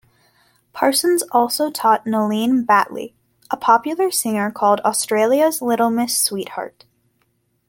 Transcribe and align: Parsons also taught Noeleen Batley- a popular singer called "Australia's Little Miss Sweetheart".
Parsons 0.73 1.21
also 1.31 1.69
taught 1.69 2.05
Noeleen 2.05 2.65
Batley- 2.65 3.13
a 3.51 3.55
popular 3.55 4.09
singer 4.09 4.49
called 4.49 4.79
"Australia's 4.81 5.61
Little 5.61 5.91
Miss 5.91 6.19
Sweetheart". 6.19 6.85